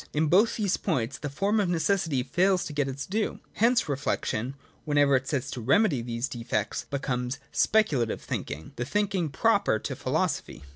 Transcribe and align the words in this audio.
In 0.13 0.29
both 0.29 0.55
these 0.55 0.77
points 0.77 1.19
the 1.19 1.29
form 1.29 1.59
of 1.59 1.69
necessity 1.69 2.23
fails 2.23 2.65
to 2.65 2.73
get 2.73 2.87
its 2.87 3.05
due. 3.05 3.39
Hence 3.53 3.87
reflection, 3.87 4.55
whenever 4.83 5.15
it 5.15 5.27
sets 5.27 5.49
itself 5.49 5.53
to 5.65 5.69
remedy 5.69 6.01
these 6.01 6.27
defects, 6.27 6.87
becomes 6.89 7.37
speculative 7.51 8.19
thinking, 8.23 8.71
the 8.77 8.85
thinking 8.85 9.29
proper 9.29 9.77
to 9.77 9.95
philosophy. 9.95 10.63